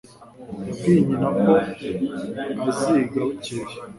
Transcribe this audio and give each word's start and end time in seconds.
yabwiye 0.65 0.99
nyina 1.05 1.29
ko 1.41 1.51
aziga 2.67 3.19
bukeye 3.27 3.73